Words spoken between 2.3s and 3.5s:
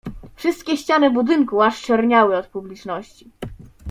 od publiczności."